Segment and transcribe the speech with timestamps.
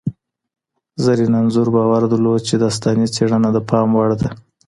[1.03, 4.29] زرین انځور باور درلود چي داستاني څېړنه د پام وړ ده.